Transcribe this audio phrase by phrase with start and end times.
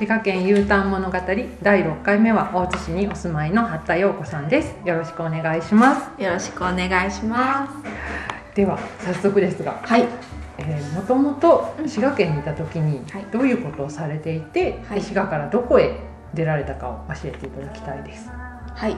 [0.00, 4.74] 滋賀県 U ターン物語第6回目は大津市にお住まいの八田陽子さんです。
[4.86, 6.22] よろしくお願いします。
[6.22, 8.54] よろしくお願いします。
[8.56, 10.08] では早速ですがはい。
[10.56, 13.26] えーもともと滋賀県にいた時にはい。
[13.30, 15.02] どういうことをされていて、ではい。
[15.02, 16.00] 滋賀からどこへ
[16.32, 18.30] 出られたかを教えていただきたいです。
[18.30, 18.96] はい。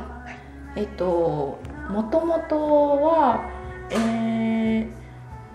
[0.76, 1.58] えっと
[1.90, 2.56] もともと
[3.02, 3.50] は、
[3.90, 5.01] えー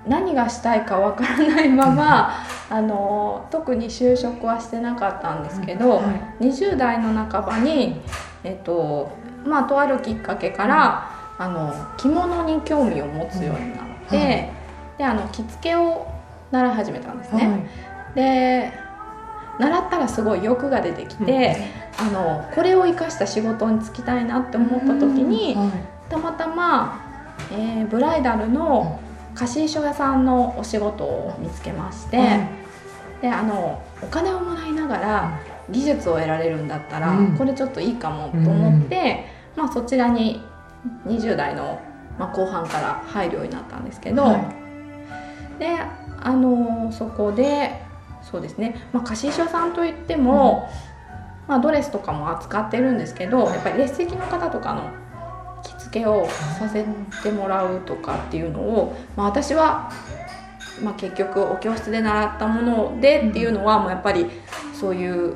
[0.08, 6.04] 何がしたいかわからないままあの特に就職はしてなかったんですけど、は
[6.40, 6.46] い。
[6.46, 8.02] 20代の半ばに、
[8.44, 9.12] えっと
[9.46, 14.52] まあ、とあるきっかけから、あの着物に興味を持つようになって、はい。
[14.98, 16.08] であの着付けを
[16.52, 17.48] 習い始めたんですね。
[17.48, 17.64] はい。
[18.16, 18.74] で
[19.60, 21.58] 習ったらすごい欲が出てきて、
[22.00, 25.70] あのこれを生かした仕事に就きたいなって思った時に、はい。
[26.10, 27.02] たまたま、
[27.52, 29.00] えーブライダルの
[29.38, 32.68] 貸衣装屋さんのお仕事を見つけまして、はい
[33.22, 37.38] であのお金をもらいながら技術を得られるんだったら、うん。
[37.38, 40.42] これちょっといいかもと思って、まあ、そちらに
[41.06, 41.82] 20代の、
[42.18, 45.60] まあ、後半から入るようになったんですけど、はい。
[45.60, 45.78] で
[46.20, 47.82] あのそこで
[48.22, 50.70] そうですね、まあ、貸衣装さんといっても、
[51.48, 54.92] まあ、ドレスとかも扱ってるんですけどやっぱり列席の方とかの
[56.00, 56.28] けを
[56.60, 56.86] させ
[57.24, 59.92] てもらうとかっていうのを、まあ、私は、
[60.84, 64.28] まあ、結局お教室で習ったものでっていうのは、もうやっぱり
[64.74, 65.36] そういう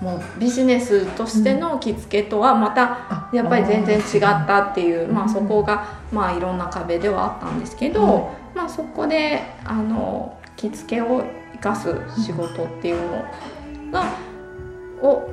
[0.00, 5.14] もうビジネスとしての着付けとはまたあやっぱり全然違ったっていう、うん。
[5.14, 14.04] まあ、そこが、まあ、いろんな壁ではあったんですけど、はまあ、そこであの着付けを生かす仕事っていうのが、
[15.00, 15.30] を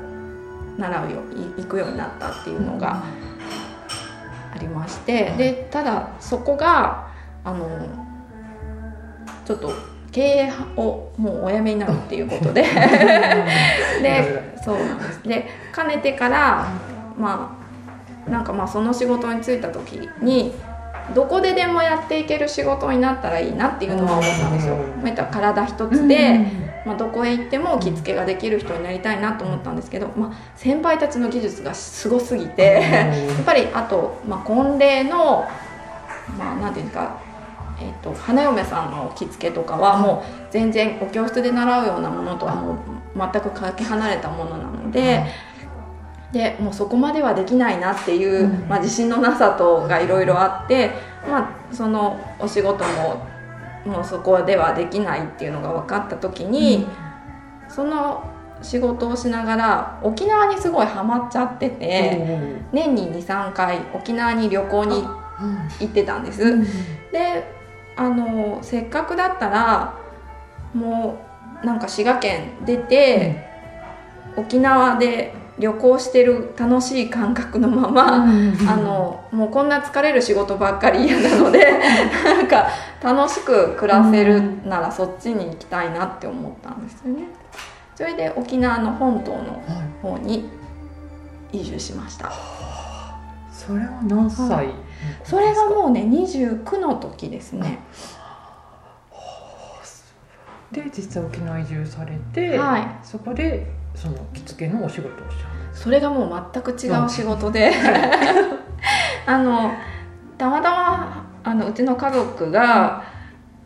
[0.77, 1.17] 習うよ
[1.57, 3.03] い行くようになったっていうのが
[4.53, 7.07] ありましてでただそこが
[7.43, 7.87] あの
[9.45, 9.71] ちょっと
[10.11, 12.63] 経営をもうお辞めになるっていうことで。
[14.01, 15.23] でそうなんです。
[15.23, 16.67] でかねてから
[17.17, 17.55] ま
[18.27, 20.53] あなんかまあその仕事に就いた時に
[21.13, 24.75] どこででもやっていける仕事になったらいいなっていうのは思ったんですよ。
[24.75, 24.79] うん。
[24.79, 26.39] まあ言ったら体一つで、
[26.85, 33.11] まあ、どこへ行っても着付けができる人になりたいなと思ったんですけど、まあ、先輩たちの技術がすごすぎて や
[33.41, 35.47] っぱりあと、まあ、婚礼の、
[36.37, 37.17] まあ、なんていうんですか、
[37.79, 42.75] えー、と花嫁さんの着付けとかはもう全然お教室で習うようなものとはもう
[43.15, 45.48] 全くかけ離れたものなので。
[46.31, 48.67] でもうそこまではできないなっていう、うん。
[48.67, 50.91] まあ、自信のなさとがいろいろあって、
[51.27, 53.25] まあ、そのお仕事も
[53.85, 56.87] もうそこではできないっていうのが分かった時に、
[57.67, 58.23] その
[58.61, 65.03] 仕事をしながら沖縄にすごいハマっちゃってて、年に23回沖縄に旅行に
[65.79, 66.59] 行ってたんです。
[67.11, 67.43] で
[67.95, 69.97] あのせっかくだったら
[70.73, 71.25] も
[71.63, 73.47] うなんか滋賀県出て、
[74.35, 81.59] 沖縄で旅行してる楽しい感覚のまま、あのもうこんな疲れる仕事ばっかり嫌なので
[82.23, 82.67] なんか
[83.03, 87.23] 楽しく暮らせるならそっちに行きたいなって思ったんですよね。
[87.95, 89.61] それで沖縄の本島の
[90.01, 90.49] 方に
[91.51, 92.31] 移住しました。
[93.51, 94.69] それは何歳、
[95.23, 97.79] それがもうね29の時ですね。
[100.71, 105.35] で実際沖縄移住されて、はいそこでその着付けのお仕事をし
[105.73, 107.71] それがもう全く違う仕事で。
[109.25, 109.71] あの
[110.37, 113.03] たまたまあのうちの家族が、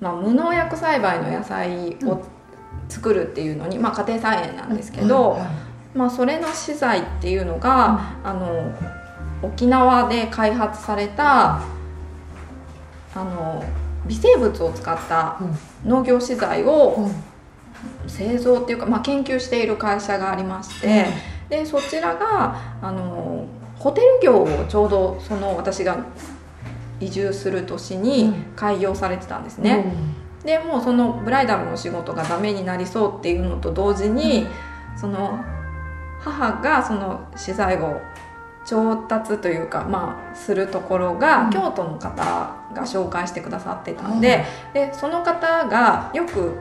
[0.02, 2.22] まあ、無農薬栽培の野菜を
[2.90, 8.74] 作るっていうのに、まあ、家庭菜園なんですけど、はいまあ、それの資材っていうのが、あの
[9.42, 11.62] 沖縄で開発された
[13.16, 13.64] あの
[14.08, 15.40] 微生物を使った
[15.86, 17.10] 農業資材を
[18.08, 21.06] 製造っていうか、まあ、研究している会社がありまして、
[21.50, 23.46] でそちらがあの
[23.78, 26.06] ホテル業をちょうどその私が
[27.00, 29.94] 移住する年に開業されてたんですね。
[30.44, 34.46] でもうそのブライダルの仕事がダメになりそうっていうのと同時に、
[34.96, 35.40] その
[36.20, 38.02] 母がその資材を
[38.66, 41.50] 調達というか、まあ、するところが、うん。
[41.50, 42.16] 京都の方
[42.74, 46.58] が紹介してくださってたんで,、でその方がよく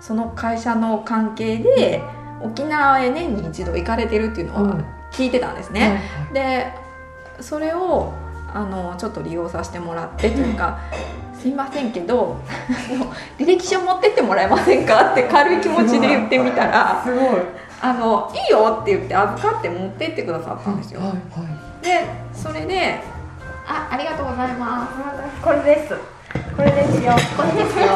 [0.00, 2.02] その会社の関係で
[2.40, 4.76] 沖縄へ年に一度行かれてるっていうのは
[5.10, 6.02] 聞いてたんですね。
[6.32, 6.72] で
[7.40, 8.12] それを
[8.54, 10.78] あのちょっと利用させてもらってというか
[11.38, 12.36] 「すいませんけど
[13.38, 17.40] 履歴書持ってってもらえませんか?」って軽い気持ちで言ってみたら すごい
[17.82, 21.00] 「あのいいよ」って言って預かって持ってってくださったんですよ。
[21.00, 21.18] はいはい
[21.82, 23.00] でそれで
[23.68, 24.94] 「あありがとうございます」
[25.44, 25.94] これです
[26.56, 27.86] これですよこれですよ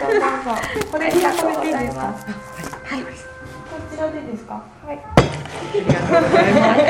[0.00, 3.02] これありがとうございますはい。
[3.02, 3.08] こ
[3.90, 4.54] ちらでですか？
[4.54, 4.98] はい。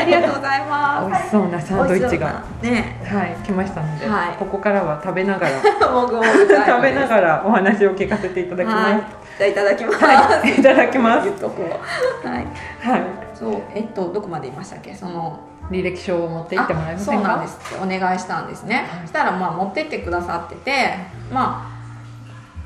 [0.01, 1.11] ありがとうございます。
[1.11, 4.37] 美味しそうなサンドイッチがねはい来ましたので、はい。
[4.39, 9.43] ここからは食べながら食べながらお話を聞かせていただきます。
[9.43, 9.51] はい。
[9.51, 11.25] いただきます、はい、いただきます。
[11.25, 11.35] 言。
[11.35, 12.27] っとこう。
[12.27, 12.47] はい。
[12.81, 13.03] はい、
[13.35, 14.95] そうえっとどこまで言いましたっけ？
[14.95, 15.41] その
[15.71, 17.29] 履歴書を持って行ってもらえませんか？
[17.29, 19.07] そうなんですお願いしたんですね、はい。
[19.07, 20.95] したらまあ持ってってくださってて、
[21.33, 21.70] まあ、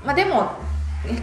[0.04, 0.52] まあでも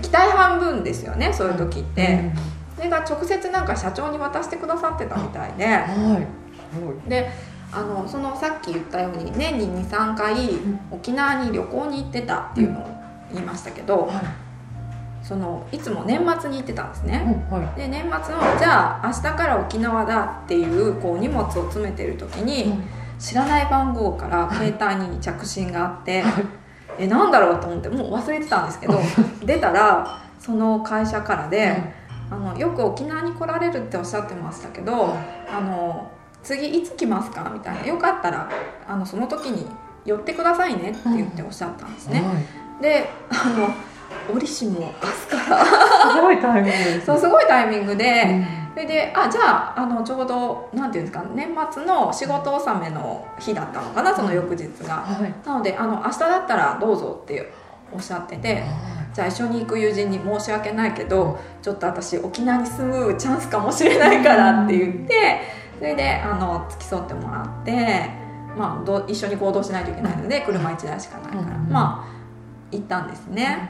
[0.01, 2.31] 期待半分ですよねそういう時って、
[2.75, 7.09] それが直接なんか社長に渡してくださってたみたいで、うん、はい。
[7.09, 7.29] で
[7.71, 10.79] あのそのさっき言ったように年に23回ん。
[10.91, 12.87] 沖縄に旅行に行ってたっていうのを
[13.33, 14.25] 言いましたけど、はい。
[15.23, 17.79] そのいつも年末に行ってたんですね、はい。
[17.79, 18.19] で年末の
[18.59, 22.73] じゃあ明日から沖縄だっていうこう荷物を詰めてる時に、
[23.19, 26.23] 知らない番号から携帯に着信があって、
[26.97, 28.99] えなんだろうと思ってもう忘れてたんですけど
[29.43, 31.77] 出たらその会社からで、
[32.31, 35.13] あのよく沖縄に来られるっておっしゃってましたけど、
[35.55, 36.09] あの
[36.41, 38.49] 次いつ来ますかみたいなよかったら
[38.87, 39.67] あのその時に
[40.03, 42.31] 寄ってくださいねって言っておっしゃったんですね、は
[42.79, 42.81] い。
[42.81, 43.69] であの
[44.35, 45.65] 折しも明日から。
[45.65, 47.05] すごいタイミングです。
[47.05, 48.23] そうすごいタイミングで、
[48.55, 55.33] うんそれであじゃああのちょうどなんていうんですか年末の仕事納めの日だったのかなその翌日が、はい。
[55.45, 57.51] なのであの明日だったらどうぞって
[57.93, 58.63] おっしゃってて
[59.13, 65.41] じゃあ一緒に行く友人に申し訳ないけどちょっと私沖縄に住むチャンスかもしれないからって言って
[65.77, 68.09] それであの付き添ってもらって、
[68.57, 72.21] まあ、ど一緒に行動しないといけないので車1台しかないから、うんまあ
[72.71, 73.69] 行ったんですね。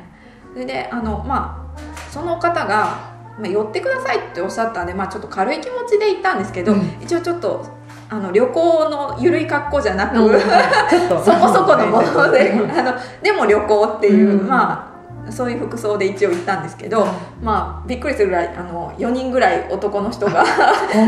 [0.53, 6.81] それであのまあその方がまあ、寄ってくださいっておっしゃったんで、まあ、ちょっと軽い気持ちで行ったんですけど、うん。
[7.01, 7.65] 一応ちょっと
[8.09, 10.39] あの旅行のゆるい格好じゃなく、うん。
[11.23, 14.47] そこそこのものでうんあのでも旅行っていう、うん。
[14.47, 14.87] ま
[15.27, 17.07] あそういう服装で一応行ったんですけど、
[17.41, 20.43] まあびっくりするぐらいあの4人ぐらい男の人が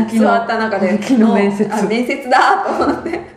[0.08, 1.70] 座った中での面接。
[1.70, 3.34] あ面接だと思って。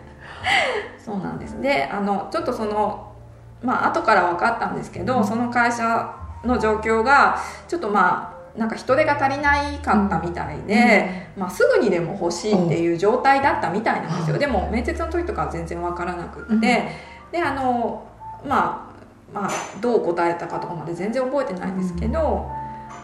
[1.03, 1.59] そうなんです。
[1.61, 3.11] であのちょっとその
[3.61, 6.09] まあ後から分かったんですけど、その会社
[6.45, 7.37] の状況が
[7.67, 14.39] ちょっとまあなんか人手が足りないかったみたいで、まあ、すぐにでも欲しいっていう状態だったみたいなんですよ、うん。
[14.39, 16.61] でも面接の時とかは全然分からなくって、うん。
[16.61, 16.87] で
[17.35, 18.07] あの
[18.45, 19.49] まあまあ
[19.81, 22.49] どう答えたかとかまで全然覚えてないんですけど、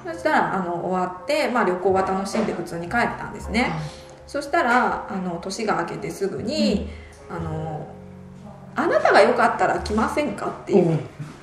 [0.05, 3.71] そしたらあの終わって、まあ、旅行は楽しんで普通に帰ったんですね、
[4.25, 6.89] そしたらあの年が明けてすぐに、
[7.29, 7.88] あの
[8.75, 10.99] 「あなたがよかったら来ませんか?」っていう、うん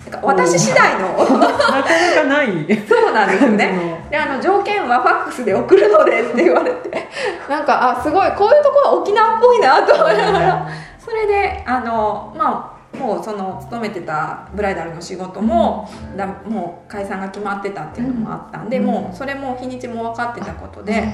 [0.09, 1.09] なんか私次第の。
[1.39, 2.49] なかなかない。
[2.89, 4.05] そうなんですよね。
[4.11, 7.09] であの条件はファックスで送るのでって言われて。
[7.49, 10.67] なんかあすごいこういうところは沖縄っぽいなと思いながら。
[10.99, 18.87] それであのまあもうその勤めてたブライダルの仕事もだもう解散が決まってたっていうのもあったんで、うん。
[18.87, 21.05] もうそれも日にちも分かってたことで。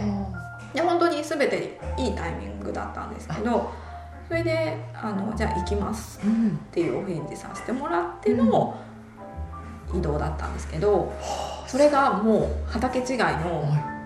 [0.75, 3.71] で本当に全ていいタイミングだったんですけど
[4.29, 6.49] それであの「じゃあ行きます」うん。
[6.49, 8.77] っていうお返事させてもらっての
[9.95, 11.13] 移動だったんですけど
[11.67, 13.97] それがもう畑違いのは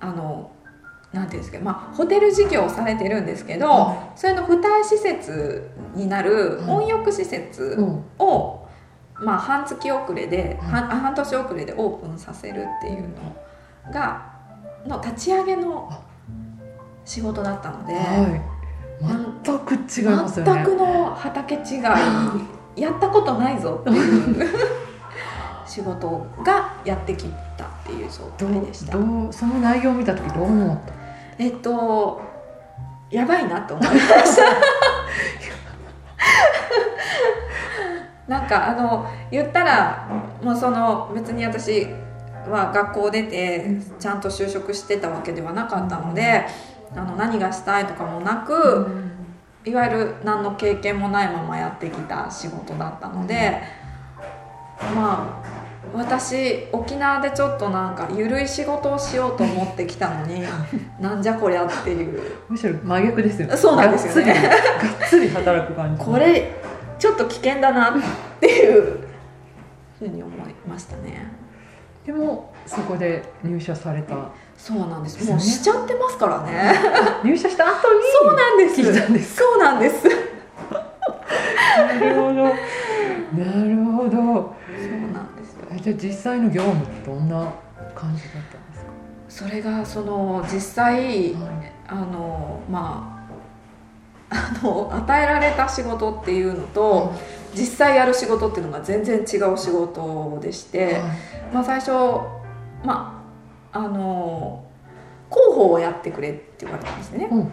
[0.00, 0.50] あの
[1.12, 6.70] なんていうんですか、まあ、ホテル事業をされてるんですけど、はそれの付帯施設になるうん。
[6.70, 8.66] 温浴施い設うんを、
[9.14, 10.68] まあ、半月遅れで、うん。
[10.68, 14.30] 半あ半年遅れでオープンさせるっていうのが
[14.86, 15.90] の立ち上げの
[17.04, 18.55] 仕事だったので、はい。
[19.00, 20.52] 全く違いますよね。
[20.52, 22.82] 全くの畑違い。
[22.82, 24.48] やったことないぞっていう。
[25.66, 27.26] 仕事がやってき
[27.56, 28.92] たっていう状態でした。
[28.96, 30.92] どうその内容を見た時どう思った？
[31.38, 32.22] えっと
[33.10, 34.42] やばいなと思いました。
[38.28, 40.08] なんかあの言ったら
[40.42, 41.86] もうその別に私
[42.48, 43.66] は学校出て
[43.98, 46.46] ちゃんと就職してたわけではなかったので
[46.94, 48.86] あの何がしたいとかもなく、
[49.64, 53.60] いわゆる何の経験もないままやってきた仕事だったので、
[54.94, 55.56] まあ
[55.94, 60.42] 私沖縄でちょっとなんか緩い仕事をしようと思ってきたのに
[61.00, 63.56] なんじゃこりゃっていうむしろ真逆ですよね。
[63.56, 66.04] そうなんですよねがっつり働く感じ。
[66.04, 66.52] これ
[66.98, 67.92] ちょっと危険だなっ
[68.40, 68.98] ていう
[69.98, 71.30] ふうに思いましたね
[72.06, 74.14] でもそこで入社された。
[74.58, 75.30] そうなんです。
[75.30, 76.74] もうしちゃってますからね。
[77.24, 78.00] 入社した後に。
[78.20, 78.80] そうなんです。
[78.80, 80.08] 聞いたんですそうなんです。
[80.08, 82.34] なるほど。
[82.34, 82.50] な
[83.64, 84.10] るほど。
[84.10, 84.20] そう
[85.12, 85.66] なんですよ。
[85.72, 87.48] えじゃあ実際の業務ってどんな
[87.94, 88.90] 感じだったんですか？
[89.28, 91.72] それがその実際はい。
[91.88, 93.12] あのま
[94.30, 97.12] ああの与えられた仕事っていうのと
[97.54, 101.00] 実際やる仕事っていうのが全然違う仕事でして、
[101.52, 101.92] まあ、最初、
[102.84, 103.15] まあ、
[103.76, 104.64] あの
[105.30, 107.40] 広報をやってくれって言われたんですね、うん。
[107.40, 107.44] い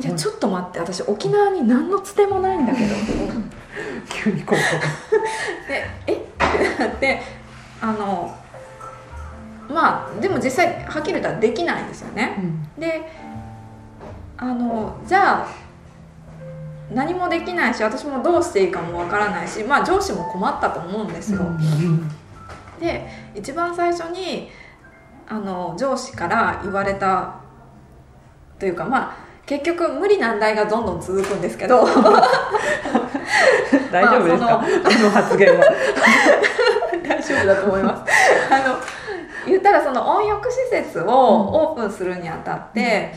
[0.00, 2.94] やちょっと待って私沖縄に何のつてもないんだけど。
[4.08, 4.58] 急にこう
[5.68, 6.12] でえ？
[6.14, 7.20] ってなって
[7.82, 8.34] あの
[9.68, 12.36] まあでも実際はっきり言ったらできないんですよね。
[12.38, 12.80] うん。
[12.80, 13.10] で
[14.38, 15.46] あのじゃあ
[16.94, 22.08] 何もできないし私もどうしていいかもわからないしまあ上司も困ったと思うんですよ、うん。
[22.78, 24.48] で一番最初に
[25.28, 27.40] あの上司から言われた
[28.58, 29.16] というかまあ
[29.46, 31.86] 結局無理難題がどんどん続くんですけど。
[33.92, 35.64] 大丈夫ですか、まああの発言は。
[37.08, 38.12] 大丈夫だと思います。
[38.52, 38.76] あの
[39.46, 43.14] 言ったらその温浴施設をオープンするにあたって、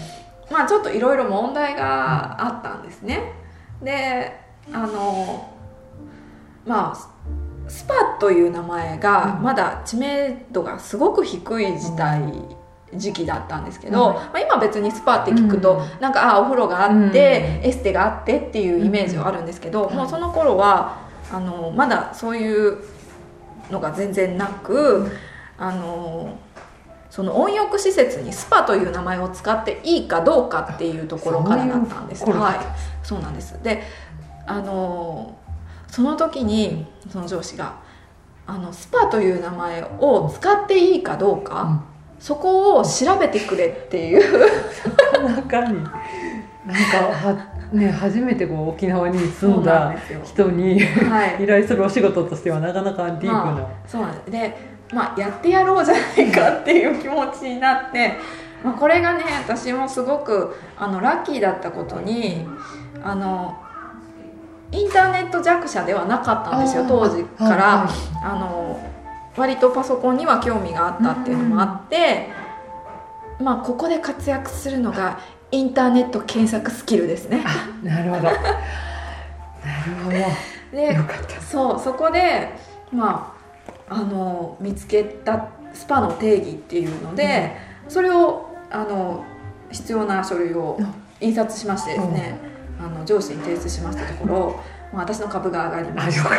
[0.51, 3.33] まあちょっといろいろ問題があったんですね。
[3.81, 4.39] で
[4.71, 5.49] あの
[6.65, 7.09] まあ
[7.69, 9.43] スパという名前がうん。
[9.43, 12.21] まだ知名度がすごく低い時代、
[12.93, 16.01] 時期だったんですけど、はいまあ、今別にスパって聞くと、うん。
[16.01, 17.69] なんかあお風呂があって、うん。
[17.69, 19.95] エステがあってっていうイメージはあるんですけど、うん。
[19.95, 20.97] もうその頃は
[21.31, 22.77] あのまだそういう
[23.69, 25.11] のが全然なく、
[25.57, 26.37] あの
[27.09, 32.25] その温浴施設にスパという名前を使っていいかどうかっていうところからだったんです。
[32.25, 33.05] はい。
[33.05, 33.61] そうなんです。
[33.63, 33.83] で
[34.45, 35.35] あの
[35.99, 37.75] その時にその上司が
[38.47, 41.83] あのスパという名前を使っていいかどうか、
[42.17, 44.49] そこを調べてくれっていう。
[45.35, 45.91] 中になんか
[47.11, 51.43] はね初めてこう沖縄に住んだ人にはい。
[51.43, 54.31] 依頼するお仕事としてはなかなかディープな、まあ、そうなんです。
[54.31, 54.57] で、
[54.93, 58.13] まあ、やってやろうじゃないかっていう気持ちになって、
[58.63, 62.47] まあ、これがね私もすごくあのラッキーだったことに
[63.03, 63.65] あの
[64.71, 68.33] インターネット弱者ではなかったんですよ当時から、はいはい。
[68.33, 68.79] あの
[69.35, 72.29] 割とパソコンには興味があったっていうのもあって、
[73.39, 75.19] まあここで活躍するのが
[75.51, 77.43] インターネット検索スキルですね。
[77.45, 78.23] あなるほど。
[78.23, 78.41] なる
[80.03, 80.17] ほど。
[80.71, 80.97] で
[81.41, 82.49] そうそこで
[82.91, 83.33] ま
[83.87, 87.55] ああの見つけたスパの定義っていうので、
[87.87, 89.23] それをあの
[89.71, 92.39] 必要な書類をうん印刷しましてですね、
[92.79, 94.59] あの上司に提出しましたところ、
[94.93, 96.19] まあ、私の株が上がりまし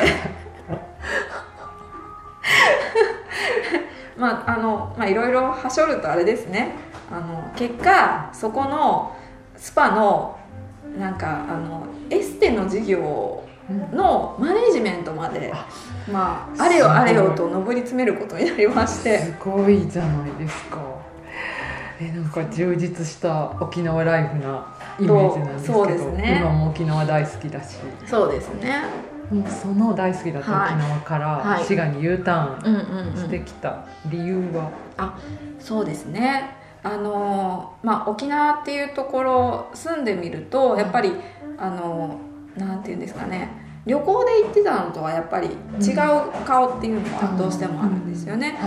[4.17, 6.75] まああのまあいろいろはしょるとあれですね。
[7.11, 9.17] あの結果そこの
[9.57, 10.39] スパの
[10.99, 13.97] なんかあのエステの事業うん。
[13.97, 15.67] のマネジメントまであ
[16.11, 19.19] まああれよあれよと上り詰めることになりまして。
[19.19, 20.79] すごいじゃないですか。
[22.01, 24.67] えなんか充実した沖縄ライフな
[25.01, 26.39] イメージなんですけどそうですね。
[26.41, 27.77] 今も沖縄大好きだし。
[28.07, 28.83] そうですね。
[29.31, 31.65] もうその大好きだったはい沖縄からはい。
[31.65, 34.51] 滋賀に U ターンしてきた理由
[34.97, 35.17] は、
[35.59, 36.57] そうですね。
[36.83, 41.13] あのまあ沖縄っていうところ住んでみるとやっぱり
[41.59, 42.19] あの
[42.57, 43.49] なんていうんですかね。
[43.87, 48.59] 旅行で行ってたのとはやっぱり違う顔っていうのはどうしてもあるんですよね。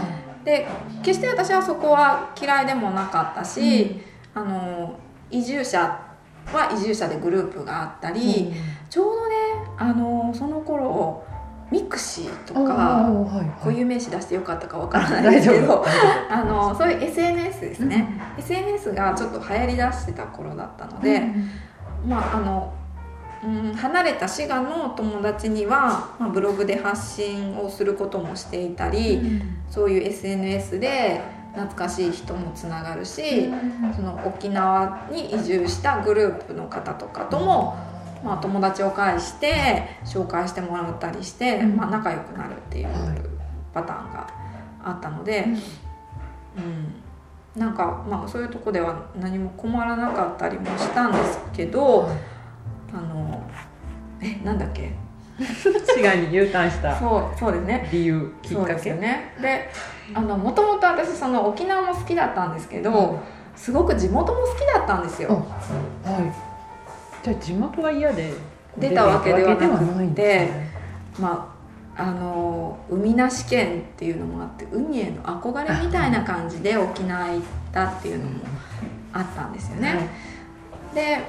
[0.44, 0.68] で
[1.04, 4.02] 決して私はそこは嫌いでもなかったし、
[4.34, 4.96] あの
[5.30, 6.00] 移住者
[6.46, 8.54] は移住者でグループがあったり、
[8.90, 9.36] ちょうどね
[9.78, 11.24] あのその頃
[11.72, 13.10] ミクシーとうん、か
[13.60, 15.84] 固有名詞出してよかったかわからないですけど
[16.30, 18.08] あのそういう SNS ですとね、
[18.38, 21.50] SNS がちょっと流行りだしてた頃だったので、うん。
[22.10, 22.74] まああの
[23.44, 31.22] うん離れた滋賀の友達には、まあ、ブログで発信をすることもしていたり、そういう SNS で
[31.56, 33.50] 懐かしい人もつながるし、
[33.96, 37.78] その沖縄に移住したグループの方とかとも、
[38.24, 41.76] まあ、友達を介して紹介してもらったりして、うん。
[41.76, 43.22] まあ、仲良くなるっていうはい
[43.74, 44.28] パターンが
[44.84, 45.46] あったので、
[46.58, 52.08] うん、なんか、まあ、そういうとこでは何も困らなかったりもしたんですけど
[52.94, 53.44] あの
[54.22, 54.92] えなんだっけ？
[55.40, 57.90] 滋賀に U ターンしたそうそうですね。
[57.92, 58.90] 理由きっかけ？
[58.90, 59.34] よね。
[59.42, 59.70] で
[60.14, 63.20] あのもともと私その沖縄も好きだったんですけど、
[63.56, 65.30] すごく地元も好きだったんですあよ
[66.04, 66.32] はい。
[67.24, 68.34] じゃあ地元が嫌で
[68.78, 70.72] 出たわけではなくてね。
[71.20, 71.54] まあ
[71.96, 78.32] あの海なし県っていうのもあって海への憧れみたいな感じで沖縄行ったっていうのも
[79.14, 80.10] あったんですよね、
[80.96, 81.20] で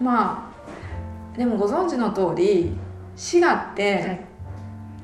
[0.00, 0.50] ま
[1.34, 2.72] あでもご存知の通り
[3.18, 4.20] 滋賀って、はい。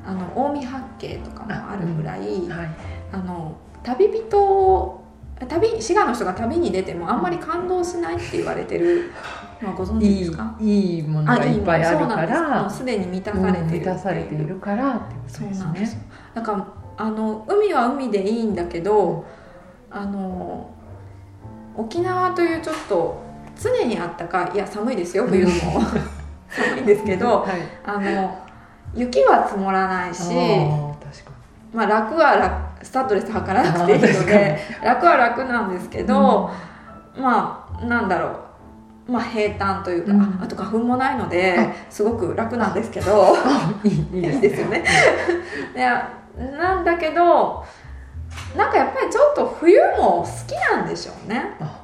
[0.06, 2.68] あの近江八景とかもあるぐらい、はい。
[3.12, 5.04] あの旅人を
[5.48, 9.10] 旅滋賀の人が旅に出てもあんまり感動しないって言われてる
[9.60, 10.56] のはご存知ですか？
[10.60, 12.84] いいものがいっぱいあるからうす。
[12.84, 13.70] でに満たされてるう。
[13.72, 15.98] 満たされているからってことそうですなんですよ。
[15.98, 19.24] ねなんかあの海は海でいいんだけど
[19.90, 20.70] あの
[21.76, 23.20] 沖縄というちょっと
[23.60, 25.50] 常にあったかいいや寒いですよ冬も
[26.54, 28.38] 寒いんですけどはい、あの
[28.94, 30.32] 雪は積もらないし
[31.74, 36.48] まあ、楽は楽スタッドレス測らなくていいので 楽は楽なんですけど、
[37.16, 38.28] まあなんだろ
[39.08, 40.20] う、まあ、平坦というか、うん。
[40.20, 43.36] ああと花粉もないのであすごく楽なんですけど
[43.82, 44.84] にいいですよね。
[45.74, 45.84] で
[46.56, 47.64] なんだけど
[48.56, 51.56] なんかやっぱりちょっと冬も好きなんでしょうね。
[51.60, 51.80] あ。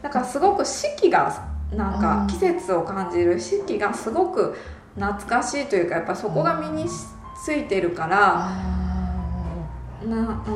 [0.00, 1.30] だからすごく四季が
[1.76, 4.56] なんか季節を感じる四季がすごく
[4.94, 8.48] 懐かしいというかやっぱそこが身についてるから。
[8.50, 10.50] あなう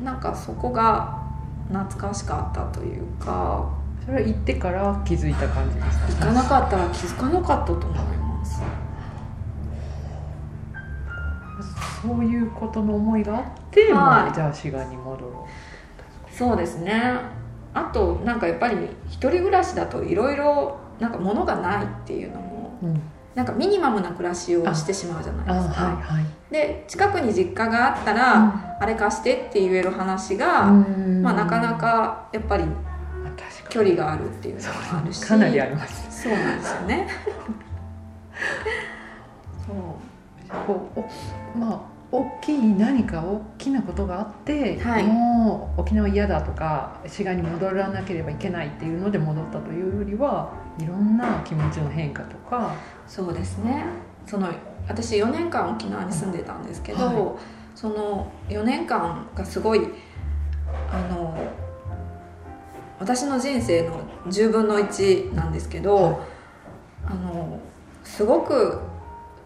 [0.00, 0.04] ん。
[0.04, 1.22] なんかそこが
[1.72, 3.68] 懐かしかったというか。
[3.80, 6.26] ーそれは行ってから気づいた感じですか？
[6.26, 8.60] 行かなかったら気づかなかったと思います。
[12.02, 13.92] そういうことの思いがあって、はい。
[13.94, 15.48] まあじゃあ滋賀に戻ろ
[16.30, 17.14] そうですね
[17.74, 18.76] あとなんかやっぱり
[19.08, 23.02] 一人暮らしだといろいろなんか物がないっていうのもう、うん、
[23.34, 26.24] なんかミニマムな暮らしをしてしまうじゃないあですか、はいはい。
[26.52, 31.20] で近くに実家があったら、あれ貸してって言える話が、うん。
[31.22, 32.64] まあ、なかなかやっぱり
[33.68, 35.26] 距離があるっていうのもあるし。
[35.26, 36.22] かなりあります。
[36.22, 37.08] そうなんですよね。
[39.66, 39.76] そう。
[40.66, 41.08] こうお
[41.58, 45.04] まあ大きい何か大きなことがあって、はい。
[45.04, 52.76] もう沖縄嫌だとか滋賀に戻らなければいけないっていうので戻ったというよりはいろんな気持ちの変化とか。
[53.08, 53.84] そうですね。
[54.26, 54.48] その
[54.86, 57.36] 私4年間沖縄に住んでたんですけど、は
[57.74, 59.80] その4年間がすごい
[60.90, 61.36] あの
[63.00, 66.16] 私の人生の10分の1なんですけど、はい。
[67.06, 67.58] あの
[68.04, 68.78] すごく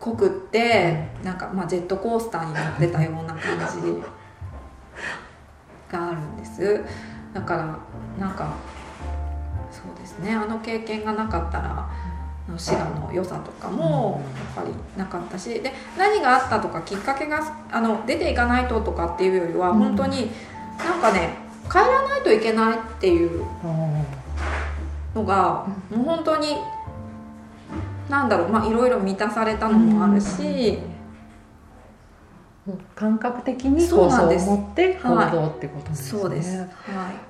[0.00, 3.40] 濃くって、なんか、まあ、ジェットコースターに乗ってたような感
[3.82, 4.02] じ
[5.90, 6.84] があるんです。
[7.32, 7.78] だから
[8.18, 8.54] なんか
[9.70, 10.34] そうですね。
[10.34, 11.88] あの経験がなかったら
[12.48, 14.22] あの滋賀の良さとかも
[14.56, 19.78] やっぱりなかったしで何があったとかきっかけがあの出ていかないととかっていうよりはうん。
[19.78, 20.30] 本当に
[20.78, 21.36] なんかね
[21.70, 24.04] 帰らないといけないっていうあ
[25.14, 26.56] のがもう本当に
[28.08, 30.78] なんだろうまあいろいろ満たされたのもあるし。
[32.94, 34.44] 感覚的にそうなんです。
[34.44, 36.58] 構想を持って行はい動ってことですね、そうです。
[36.58, 36.66] はい。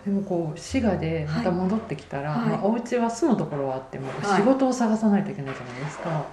[0.05, 2.49] でもこう滋賀でまた戻ってきたら、はい。
[2.49, 4.41] まあ、お家は住むところはあってもはい。
[4.41, 6.25] 仕事を探さないといけないじゃないですか、そうなん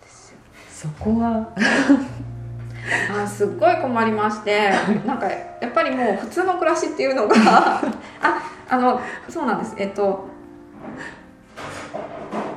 [0.00, 0.38] ですよ。
[0.70, 1.48] そこは
[3.22, 4.70] あすっごい困りまして
[5.06, 7.34] なんかやっぱりもう普通の暮らしっていうのが
[8.20, 9.74] ああのそうなんです。
[9.78, 10.26] えっと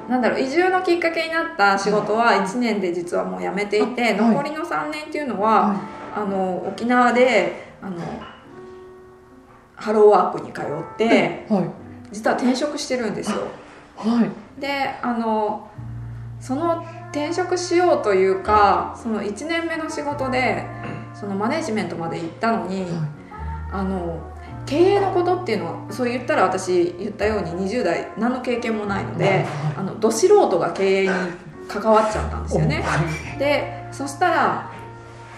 [0.09, 5.75] なんだろう移住のきっかけになった仕事は1年で実はもう辞めていて残りの3年っていうのは、
[6.15, 7.99] あの沖縄であの
[9.75, 11.69] ハローワークに通ってはい。
[12.11, 13.47] 実は転職してるんですよ。
[13.97, 14.61] はい。
[14.61, 15.69] であの
[16.39, 20.65] その転職しようというかその1年目の仕事で
[21.13, 22.91] そのマネジメントまで行ったのに、はい。
[23.71, 24.19] あの
[24.67, 29.45] 経営のことっていうのはそう言ったら私言ったように20代何の経験もないので、はい
[29.77, 31.09] あのど素人が経営に
[31.67, 32.81] 関わっちゃったんですよね。
[32.81, 34.71] はいでそしたら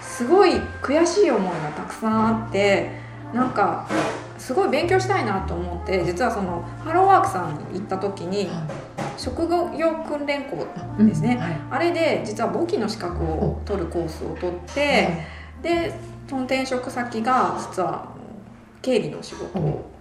[0.02, 2.92] すごい悔しい思いがたくさんあって
[3.34, 3.88] なんか
[4.38, 8.50] すごい勉強したいなと思って実はそのハローワークさんに行った時に
[9.18, 10.65] 職業訓練校
[10.98, 11.38] うんですね。
[11.38, 11.62] はい。
[11.72, 15.26] あれで実は簿記の資格を取るコースを取って
[15.62, 15.94] で
[16.28, 18.18] その転職先が実は
[18.82, 19.92] 経理の仕事を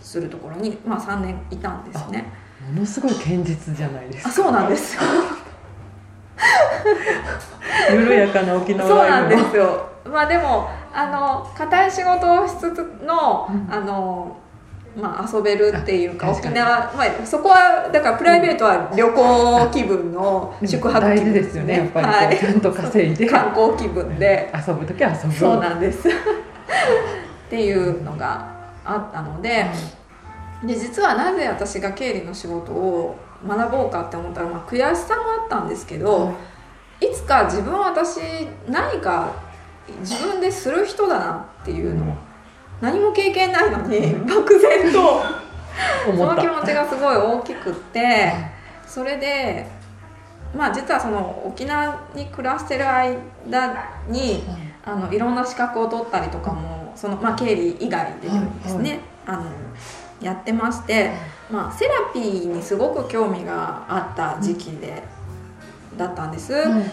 [0.00, 2.24] するところに、まあ、3年いたんですね。
[2.68, 4.28] ものすごい堅実じゃないですか。
[4.28, 5.02] あそうなんですよ。
[7.92, 9.88] 緩やかな沖縄そうなんですよ。
[10.04, 13.68] まあでもあの硬い仕事をしつつの、うん。
[13.72, 14.36] あの
[14.94, 20.68] まあ、遊べるっていうか沖縄、まあ、そこはだからプライベートは旅行気分のうん。
[20.68, 22.38] 宿泊気分大事ですよねやっぱりはい。
[22.38, 23.26] ちゃんと稼いで。
[23.26, 24.52] 観光気分で。
[24.54, 25.34] 遊ぶ時は遊ぶ。
[25.34, 26.08] そうなんです
[27.52, 28.50] っていうのが
[28.82, 29.66] あったので
[30.64, 33.14] で実はなぜ私が経理の仕事を
[33.46, 36.32] 学ぼうかって思ったら、まあ、悔しさもあったんですけど、
[37.00, 38.20] いつか自分は私
[38.68, 39.34] 何か
[40.00, 42.16] 自分でする人だなっていうのを
[42.80, 45.22] 何も経験ないのに漠然と
[46.16, 48.32] その気持ちがすごい大きくって
[48.86, 49.66] それで
[50.56, 54.44] まあ実はその沖縄に暮らしてる間に
[54.84, 59.44] あのいろんな資格を取ったりとかもその、まあ、経理以外でですね、あの
[60.20, 61.12] やってまして、
[61.50, 65.02] まあ、セラピーにすごく興味があった時期で、
[65.96, 66.52] だったんです。
[66.52, 66.84] はい。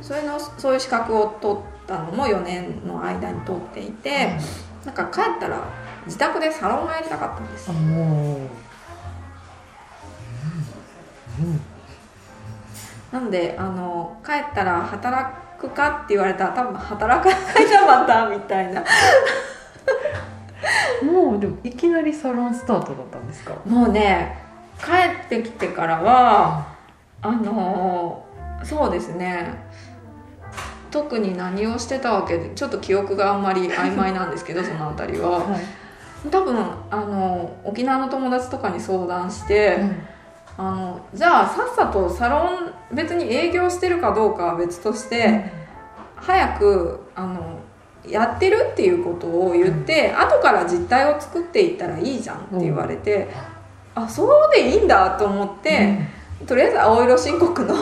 [0.00, 4.38] それのそういう資格を取ったのも4年の間に取っていて、
[4.84, 5.62] なんか帰ったら
[6.06, 7.70] 自宅でサロンがやりたかったんです。
[13.12, 18.84] なのであの帰ったら働くかって言われたら多分働かないなまたみたいな。
[21.02, 23.54] もうでもいきなりサロンスタートだったんですか？
[23.66, 24.36] もうね
[24.78, 24.92] 帰
[25.26, 26.66] ってきてからは
[27.22, 28.24] あの
[28.64, 29.66] そうですね。
[30.90, 35.30] 特に何をしてたわけでちょっと記憶があんまり曖昧なんですけど その辺りは。
[35.40, 36.28] はい。
[36.30, 36.56] 多分
[36.90, 39.78] あの沖縄の友達とかに相談して、
[40.58, 42.44] あのじゃあさっさとサロ
[42.92, 45.50] ン別に営業してるかどうかは別として、
[46.16, 47.60] 早くあの
[48.06, 53.28] やってるっていうことを言って、後から実態を作っていったらいいじゃんって言われて、
[53.94, 55.98] あそうでいいんだと思って、
[56.46, 57.74] とりあえず青色申告の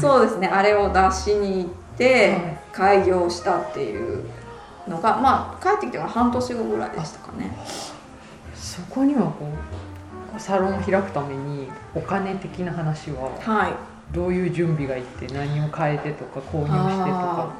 [0.00, 2.56] そうですねあれを出しに行ってはい。
[2.76, 4.22] 開業したっていう
[4.86, 7.56] のがまあ帰ってきてから半年後ぐらいでしたかね。
[8.54, 9.48] そこにはこう
[10.38, 13.72] サロンを開くためにお金的な話ははい。
[14.12, 17.52] どういう準備がいって何を変えてとか購入してとか。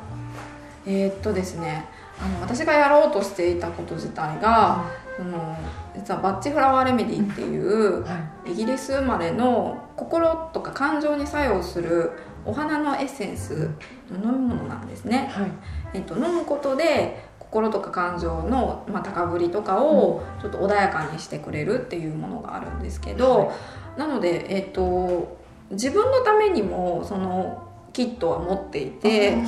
[0.86, 1.88] えーっとですね
[2.20, 4.84] あの私がやろうとしていたこと自体が、
[5.16, 5.56] その
[5.94, 12.12] 実はバッチフラワーレメディっていうはイギリス生まれの心とか感情に作用する
[12.44, 13.70] お花のエッセンス
[14.10, 15.30] の飲み物なんですね。
[15.36, 15.50] い、はい。
[15.94, 17.24] えっと、飲むことで
[17.56, 23.52] 心とか感情の、まあ、高ぶりとかをちょっと穏やかにしてくれるっていうものがあるんですけど、は
[23.96, 25.38] なので、えっと、
[25.70, 29.38] 自分のためにもそのキットは持っていて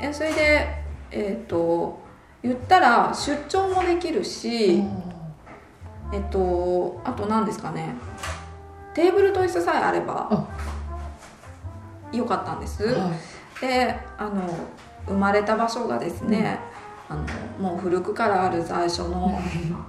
[0.00, 2.00] えそれで、えっと、
[2.42, 4.82] 言ったら出張もできるし、
[6.12, 7.94] えっと、あと何ですかね。
[8.94, 10.48] テーブルと椅子さえあれば
[12.12, 12.84] よかったんです。
[12.84, 13.12] は
[13.58, 13.60] い。
[13.60, 14.42] であの
[15.06, 16.58] 生まれた場所がですね、
[17.08, 17.22] あの
[17.70, 19.38] もう古くからある在所の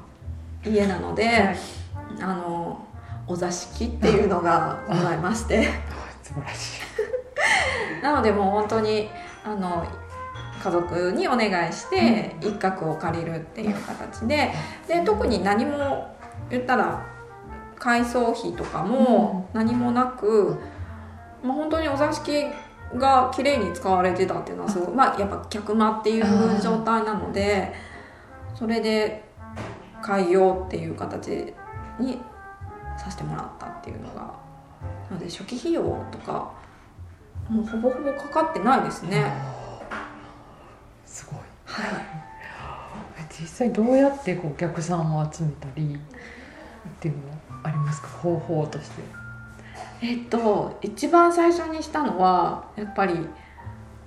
[0.65, 1.57] 家なので、はい。
[2.21, 2.85] あの
[3.27, 5.69] お座敷っていうのがございまして。
[6.23, 6.81] 素晴らしい。
[8.03, 9.09] なのでもう本当に
[9.43, 9.85] あの
[10.63, 14.51] 家族にお願いして一角を借りるっていう形で
[14.87, 16.15] で特に何も
[16.49, 17.01] 言ったら
[17.77, 20.57] 改装費とかも何もなく、
[21.41, 22.45] まあ、本当にお座敷
[22.97, 27.73] が綺麗に使われてたっていうのはすごいまあやっぱ客間っていう状態なので
[28.55, 29.23] それで
[30.01, 31.53] 開業っていう形
[31.99, 32.19] に
[32.97, 34.33] させてもらったっていうのが
[35.09, 36.51] なので初期費用とか
[37.47, 39.31] もうほぼほぼかかってないですね。
[41.05, 41.39] すごい。
[41.65, 42.05] はい。
[43.39, 45.97] 実際どうやってこうお客さんを集めたりっ
[46.99, 48.07] ていうのはありますか？
[48.07, 49.01] 方法として。
[50.01, 53.27] えっと一番最初にしたのはやっぱり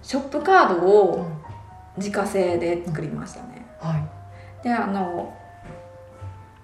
[0.03, 1.27] ショップカードを
[1.97, 3.67] 自家製で作りましたね。
[3.81, 4.65] はい。
[4.65, 5.37] であの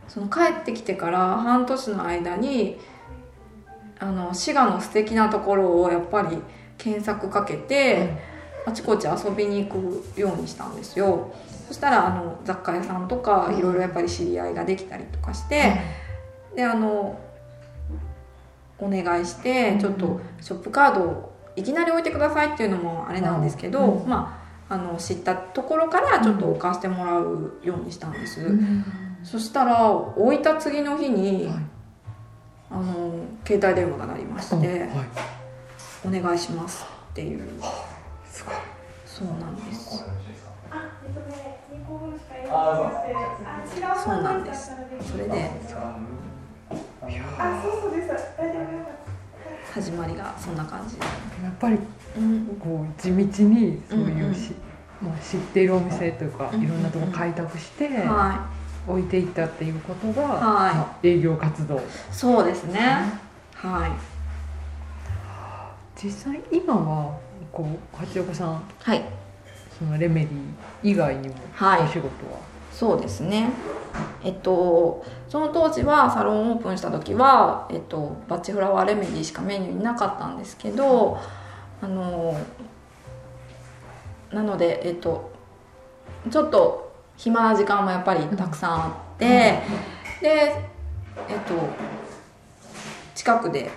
[0.08, 2.78] その帰ってきてから半年の間に
[3.98, 6.38] あの滋賀の素敵なところをやっぱり
[6.78, 8.16] 検索かけて、
[8.64, 11.32] あちこち遊びに行くようにしたんですよ。
[11.66, 15.74] そしたらあの雑貨屋さんとかいろいろやっぱり知り合いができたりとかして、
[16.54, 17.20] であの
[18.80, 24.08] お願いしてちょっとショップカードをいきなり置いてくださいっていうのもあれなんですけど、うん。
[24.08, 24.34] ま
[24.68, 28.84] ああの知ったところからちょっと置かせてもらうようにしたんです、うん。
[29.24, 31.56] そしたら置いた次の日に、はい。
[32.70, 33.14] あの
[33.46, 34.90] 携帯電話が鳴りまして、はい。
[36.06, 37.48] お願いしますっていう。
[38.30, 38.54] すごい。
[39.06, 40.04] そうなんです。
[40.70, 44.70] あ、えっとね、2個分しか用あ意してなくて、あ、違うそうなんです。
[45.10, 45.50] それで
[46.70, 48.08] あ、そうそうです。
[48.36, 48.98] 大丈夫。
[49.72, 50.96] 始まりがそんな感じ。
[50.96, 51.02] で、
[51.44, 51.78] やっぱり
[52.16, 54.52] うん、こう地道にそううんいうし、
[55.00, 56.62] まあ、知っているお店というか、うん。
[56.62, 58.48] いろんなとこ開拓しては
[58.86, 61.76] 置いていったっていうことが、営業活動。
[61.76, 62.80] いそうですね。
[63.54, 63.90] はい。
[66.02, 67.18] 実際今は
[67.52, 68.62] こう八岡さん。
[68.80, 69.04] はい。
[69.78, 71.82] そのレメディ以外にもはい。
[71.82, 72.40] お仕事は、
[72.78, 73.50] そうですね。
[74.22, 81.18] えっとその当時はサロンオープンした時は、えっと、バッチフラワーレメディしかメニューになかったんですけど
[81.82, 82.40] あの
[84.32, 85.32] なのでえっと
[86.30, 89.60] ちょっと暇な時間もやっぱりたくさんあって、で
[90.22, 91.54] えっと
[93.16, 93.72] 近くで、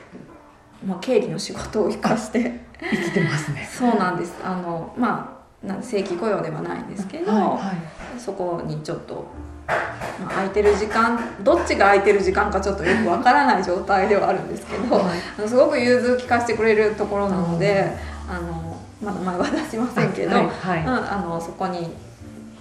[0.85, 3.67] まあ、経理の仕事を生かして生きてますね。
[3.71, 4.35] そうなんです。
[4.43, 9.25] あのまあ正規雇用ではないんですけど、はいはいそこにちょっと、
[9.67, 17.91] まあ、空いてる時間どっちが空いてる時間かちょっとよくわからない状態ではあるんですけど、すごく融通聞かせてくれるところなので、
[18.29, 20.81] あのまだ前は出しませんけど、はいはい。
[20.81, 21.89] うん、あのそこに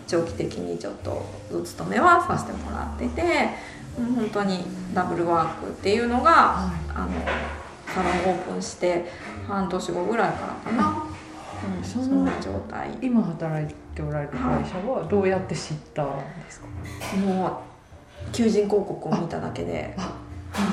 [0.06, 3.22] 長期的にちょっとお勤めはさせてもらってて
[3.96, 7.10] もう本当にダブルワークっていうのがはあの
[7.86, 9.04] サロンオープンして
[9.46, 11.04] 半年後ぐらいからかな、
[11.78, 12.90] うん、そんな状態。
[12.94, 16.08] い、今働いておられる会社はどうやって知ったん
[16.44, 16.66] ですか？
[17.26, 19.96] もう求人広告を見ただけで。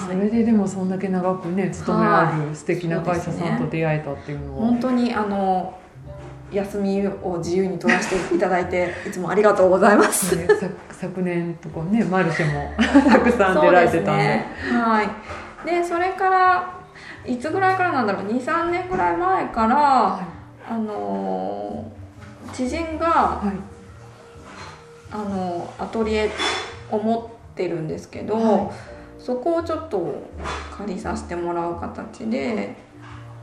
[0.06, 5.78] それででもそんだけ長くね勤めあはる素敵な会社さんと出会えたっていうのは、本当にあの
[6.52, 10.36] 休みを自由に取らせていただいていつもありがとうございます。
[10.36, 12.72] ね昨昨年とかねマルシェも
[13.08, 14.24] たくさん出られてたんで。
[14.24, 15.08] ね、はい。
[15.66, 16.74] でそれから
[17.24, 20.20] いつぐらいからなんだろう？23年ぐらい前からは
[20.68, 21.97] あのー
[22.58, 23.06] 知人が
[23.44, 23.60] いはい。
[25.12, 26.32] あのアトリエ
[26.90, 28.72] を持ってるんですけど、は
[29.20, 30.24] そこをちょっと
[30.76, 32.76] 借りさせてもらう形で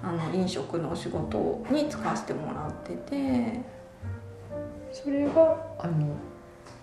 [0.02, 3.74] あの飲食のお仕事に使わせてもらってて。
[4.92, 5.32] それが
[5.78, 6.06] あの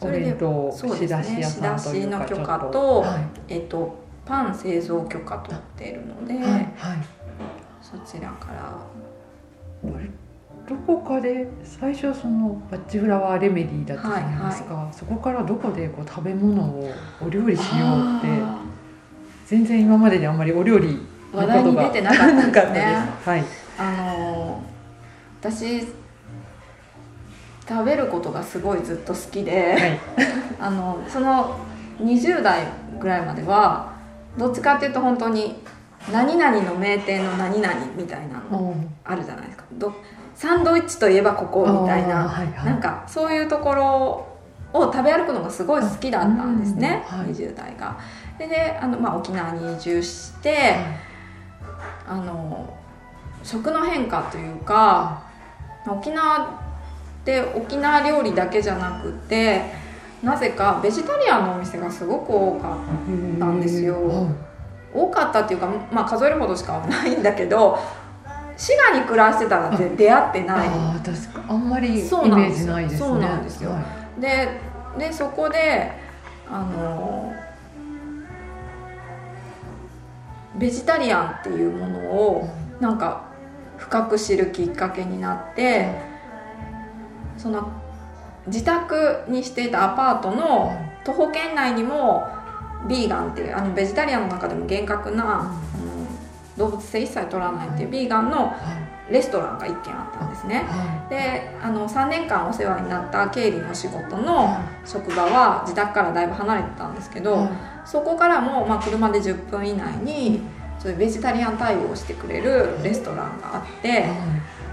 [0.01, 3.23] おそれで弁当そう仕ですね出し屋さんというか仕出しの許可とはい。
[3.49, 6.71] えっとパン製造許可取っているので、はいはい。
[7.81, 8.77] そちらから
[10.71, 16.89] どこかで最初そのバッチフラワーレメディーだったじゃないですか、そこからどこでこう食べ物を
[17.21, 18.62] お料理しようってあ
[19.45, 22.84] 全然今までであんまりお料理ー話題に出てなかったですね。
[23.25, 23.43] はい。
[23.77, 24.71] あのー
[25.41, 25.81] 私
[27.67, 29.99] 食べることがすごいずっと好きで、はい。
[30.62, 31.57] あのその
[31.99, 32.67] 20代
[32.99, 33.91] ぐらいまでは
[34.38, 35.62] どっちかっていうと本当に
[36.13, 39.63] 何々の名店の何々みたいなのあるじゃないですか。
[39.73, 39.93] ど
[40.41, 42.65] サンドイッチといえばここみたいなはいはい。
[42.65, 44.27] なんかそういうところ
[44.73, 47.27] を食べ歩くのがすごい好きだったんですね、うんはい。
[47.27, 47.99] 20代が。
[48.39, 50.77] でであの、まあ、沖縄に移住して
[52.08, 52.75] あの
[53.43, 55.21] 食の変化というか
[55.88, 59.62] 沖縄って沖縄料理だけじゃなくて
[60.23, 64.27] なぜかベジタリアンのお店がすごく多かっななんですよ。
[64.91, 67.77] 多かったっていうか、まあ、数えるほどしかないんだけど
[68.57, 70.67] 滋賀に暮らしてたらで出会ってない。
[70.67, 72.97] ああ確かあんまりイメージないですね。
[72.97, 73.71] そうなんですよ。
[73.71, 73.79] は
[74.17, 74.21] い。
[74.21, 74.59] で
[74.97, 75.91] でそこで
[76.49, 77.33] あの
[80.57, 83.23] ベジタリアンっていうものをなんか
[83.77, 85.95] 深く知るきっかけになって
[87.37, 87.71] その
[88.47, 90.71] 自宅にしていたアパートの
[91.03, 92.27] 徒歩圏内にも
[92.87, 95.51] ビーガンっていうあのベジタリアンの中でも厳格な、
[96.57, 98.55] 動物性一切取らないっていうビーガンのは
[99.09, 100.65] レストランが1軒あったんですね。
[101.09, 104.23] であの3年間お世話になった経理の仕事い。
[104.23, 107.49] の職場は自宅からだいぶ離れてたんですけど、はい。
[107.85, 110.41] そこからも、まあ、車で10分以内に
[110.79, 114.05] そういうベジタリアン対応をしてくれるレストランがあって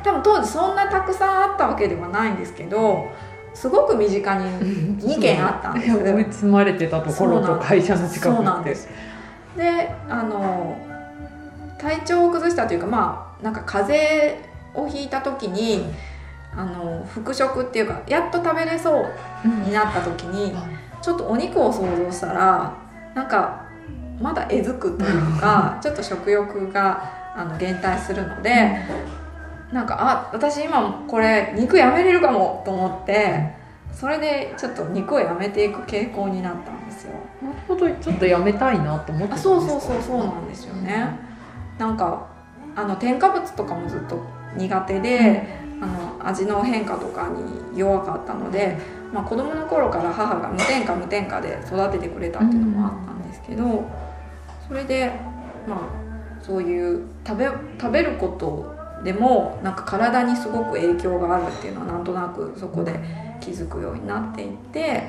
[0.02, 3.10] 多分当時そんなたくさんあったわけではないんですけど
[3.52, 4.44] すごく身近に
[5.02, 5.92] 2軒あったんです。
[5.98, 8.36] 追い詰まれてたところと会社の近くって。
[8.36, 8.88] そうなんです。
[9.56, 10.76] であの
[11.78, 13.94] 体調を崩したというかまあなんか風
[14.74, 15.86] 邪をひいた時に
[16.56, 19.00] あの復食っていうかやっと食べれそ
[19.44, 20.54] うになった時に
[21.00, 22.74] ちょっとお肉を想像したら
[23.14, 23.64] なんか
[24.20, 27.02] まだえずくというか ちょっと食欲が
[27.36, 28.78] あの減退するので
[29.72, 33.52] なんかあ私今これ肉やめれるかもと思って
[33.92, 37.12] それでちょっと肉をやめていく傾向になったんですよ。
[37.42, 39.38] なるほどちょっとやめたいなと思ってたんあですか？
[39.38, 41.06] そうそうそうそうなんですよね。
[41.78, 42.26] なんか
[42.76, 44.20] あの添加物とかもずっと
[44.56, 45.46] 苦手で、
[45.80, 48.76] あの味の変化とかに弱かったので、
[49.12, 53.84] まあ、子供の頃から母が無添加無添加で育ててくれたっていうのもあったんですけど、
[54.66, 55.12] それで
[55.68, 57.46] まあそういう食べ
[57.80, 62.98] 食べることでもなんか体にすごく影響があるっていうのはなんとなくそこで
[63.40, 65.08] 気づくようになっていって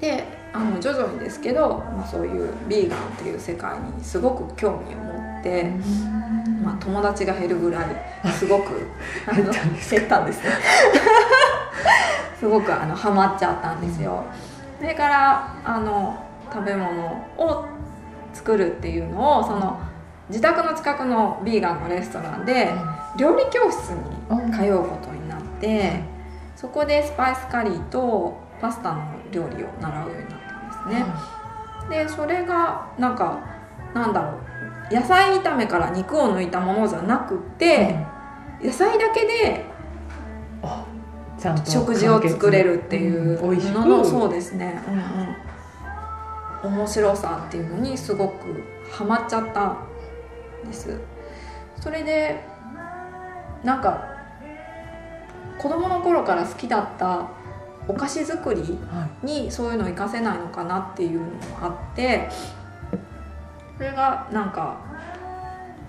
[0.00, 5.64] であの徐々にですけど、まあ、そういうビーガンっていう世界にすごく興味を持って、
[6.62, 7.84] まあ、友達が減るぐらい
[8.38, 8.86] すごく
[9.26, 10.40] あの減ったんです
[12.38, 14.24] すごくあのハマっちゃったんですよ。
[14.78, 16.16] それからあの
[16.50, 17.66] 食べ物を
[18.32, 19.78] 作るっていうのをその
[20.30, 22.70] 自宅の近くのビーガンのレストランで
[23.16, 26.00] 料理教室に通うことになって
[26.56, 32.04] そこでスパイスカリーとパスタの料理を習うようになったんですね。
[32.04, 33.40] でそれがなんか
[33.94, 34.38] なんだろ
[34.90, 34.94] う。
[34.94, 38.04] 野菜炒めから肉を抜いたものじゃなくて、
[38.62, 39.64] 野菜だけで
[41.64, 43.78] 食事を作れるっていううん美味しく。
[43.78, 44.82] ののそうですね、
[46.64, 49.78] うんうん、面白さっていうのにすごくハマっちゃったん
[50.66, 51.00] です。
[51.80, 52.44] それで
[53.64, 54.04] なんか
[55.58, 57.28] 子供の頃から好きだった
[57.88, 59.26] お菓子作りはい。
[59.26, 62.28] にそういうのを活かせないのかなっていうのもあって
[63.80, 64.78] それがなんか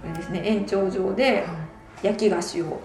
[0.02, 1.46] あれですね延長上で
[2.02, 2.80] 焼き菓子を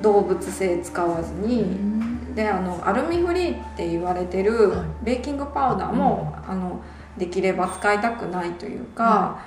[0.00, 1.76] 動物性使わずに、
[2.34, 4.86] であのアルミフリーって言われてるはい。
[5.04, 6.82] ベーキングパウダーも、あの
[7.18, 9.44] できれば使いたくないというか、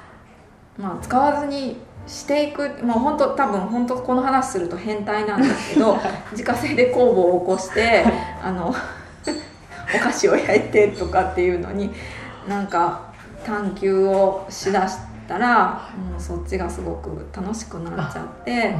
[0.77, 5.97] まあ、使わずにしていくもう本当多分本当この話すると変態なんですけど
[6.31, 8.05] 自家製で工房を起こして
[8.43, 8.67] あの
[9.95, 11.91] お菓子を焼いてとかっていうのに
[12.47, 13.04] なんか
[13.45, 18.75] 探求をしだしたらもうそっちがすごく楽しくなっちゃって。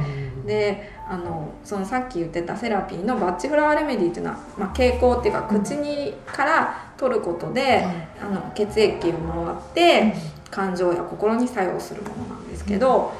[0.46, 7.84] であのそのさっき言ってたセラピーのバッチフラワーレメディっていうのは、まあ、蛍光っていうか口にから取ることで、
[8.20, 10.14] あの血液を回って
[10.50, 13.12] 感情や心に作用するものなんですけど、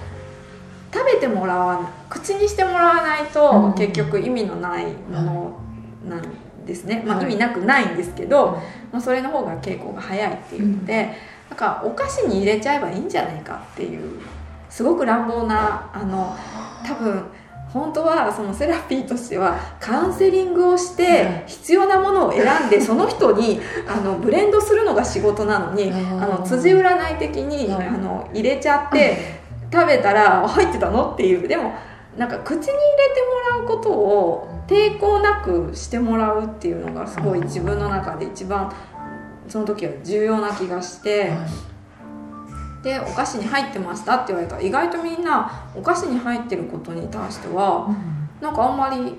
[0.92, 3.74] 食べてもらわない口にしてもらわないと、うん。
[3.74, 5.60] 結局意味のないもの
[6.08, 7.26] なんですね、まあ、はい。
[7.26, 8.60] 意味なくないんですけど、
[8.92, 11.10] まあ、それの方が傾向が早いっていうので、
[11.48, 14.20] なんかお菓子に入れちゃえばいいんじゃないかっていう
[14.68, 16.36] すごく乱暴なあの
[16.84, 17.24] 多分
[17.72, 27.86] 本当はそのセラピーとしてはカウンセリングをして必要なものを選んでその人に あのブレンドするのが仕事なのにあの辻占い的にはい。
[27.86, 29.40] あの入れちゃって
[29.72, 31.12] 食べたら入ってたの？
[31.12, 31.46] っていう。
[31.46, 31.72] でも
[32.16, 32.76] なんか口に入れて
[33.52, 38.72] もらうことを抵抗なくしてもらうっていうのがすごい自分の中で一番
[39.48, 41.32] その時は重要な気がして。
[42.82, 47.92] でお菓子に入ってましたって言われたら意外とみんなお菓子に入ってることに対しては
[48.40, 49.18] なんかあんまり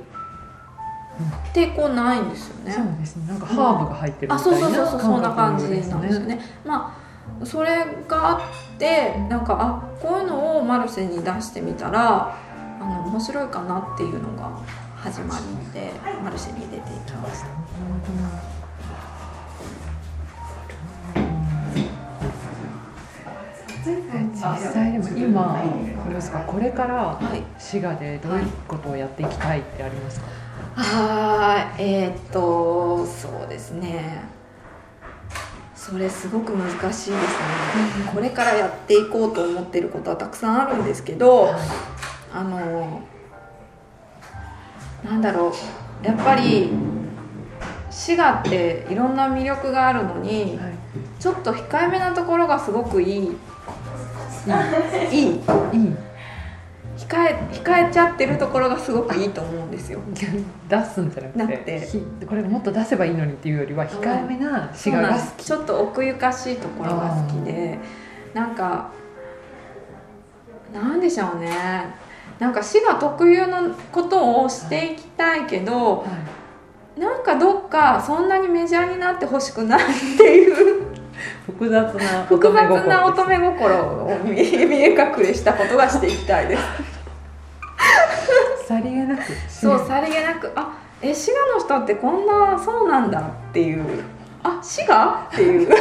[1.54, 2.72] 抵抗ないんですよね。
[2.72, 6.40] そうですねなんかハーブが入ってるあみたいなそうそうそうそうそんな感じなんですよね。
[6.66, 6.96] ま
[7.42, 12.38] あそれがあってなんかあこういうのをマルシェに出してみたら
[12.80, 14.50] あの面白いかなっていうのが
[14.96, 15.92] 始まりで
[16.24, 18.57] マルシェに出ていきました。
[24.34, 25.63] 実際でも今
[26.06, 27.43] どうですかこれからはい。
[27.60, 30.28] 滋賀でどういうことをやっていきたいってありますか、
[30.76, 32.04] はーい。
[32.04, 34.23] えーっとそうですね。
[35.76, 37.13] それすごく難しいですね。
[38.13, 41.54] これからやっていこうと思ってることはたくさんあるんですけど
[42.34, 43.02] あの
[45.04, 46.06] なんだろう。
[46.06, 46.71] やっぱり
[47.89, 50.78] 滋賀っていろんな魅力があるのにはい。
[51.19, 53.38] ちょっと控えめなところがすごくいい
[55.12, 55.28] いいいい。
[55.28, 55.95] いい
[56.97, 60.00] 控え控えちゃってるところがすごがいいと思うんですよ。
[60.67, 61.88] 出すんじゃなくて。
[62.28, 65.45] これもっと出せばいいのにっていうよりは控えめな滋賀が好き。
[65.45, 67.78] ちょっと奥ゆかしいところが好きで
[68.34, 68.91] なんか
[70.73, 71.52] なんでしょうね。
[72.39, 76.06] なんか滋賀特有のことをしていきたいけどは
[76.97, 77.00] い。
[77.00, 80.97] なんかどっかそんなにメジャーになってほしくないっていう
[81.45, 86.63] 複雑な複雑な乙乙女心を見え隠れしたことがしていきたいです。
[88.67, 89.23] さりげなく。
[89.47, 90.51] そうさりげなく。
[90.56, 94.03] あえ滋賀の人ってこんなそうなんだっていう。
[94.43, 95.30] あ滋賀？
[95.32, 95.69] っていう。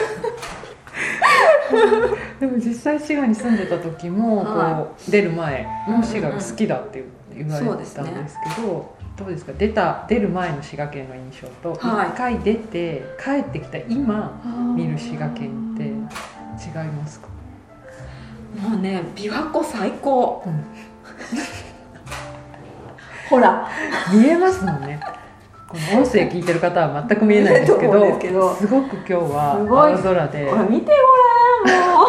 [2.41, 9.53] でも実際滋賀に住んでた時も、はこう出る前の滋賀が好きだって言われてたんですけど、どうですか？
[9.57, 12.09] 出た出る前の滋賀県の印象と一、はい。
[12.11, 15.95] 回出て帰ってきた今見る滋賀県って違い
[16.93, 17.29] ますか、
[18.63, 20.65] もうね琵琶湖最高、うん。
[23.29, 23.69] ほら。
[24.13, 25.01] 見えますもんね。
[25.69, 28.55] この音声聞いてる方は全く見えないんどですけど。
[28.55, 29.67] すごく今日は青
[29.99, 30.49] 空で。
[30.71, 30.93] 見て
[31.67, 32.05] ごらんも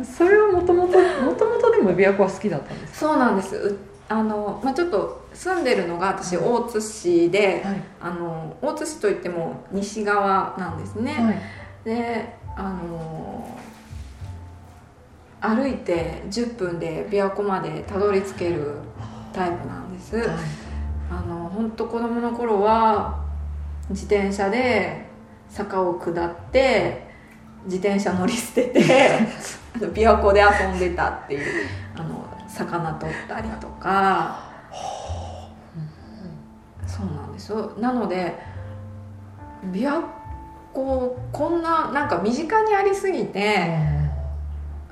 [0.00, 0.02] う。
[0.04, 3.54] それはもともともともとでも琵琶湖は好きだったんですそうなんです。
[3.56, 7.82] うあの、まあ、ちょっと住んでるのが私大津市で、はい。
[8.00, 11.38] あの大津市といっても西側なんですね、はい。
[11.84, 13.58] であの
[15.40, 18.78] 歩いて10分で琵琶湖までたどり着ける
[19.32, 20.26] タイプなんです、はい。
[21.10, 23.24] あの本当子供の頃は
[23.90, 25.06] 自転車で
[25.48, 27.08] 坂を下って
[27.64, 28.80] 自転車乗り捨てて
[29.78, 31.66] 琵琶湖で遊んでたっていう
[31.96, 32.27] あの
[32.58, 34.48] 魚取ったりとか。
[36.86, 37.52] そうなんです。
[37.52, 38.38] よなので
[39.72, 40.02] 琵琶
[40.72, 43.78] 湖こんななんか身近にありすぎて、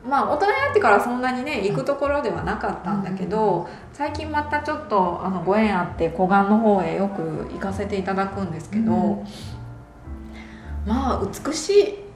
[0.06, 9.26] まあ大人になってからそんなにね行くところではなかったんだけど、最近またちょっとあのご縁あって湖岸の方へよく行かせていただくんですけど、うん。
[10.86, 12.06] まあ美しい。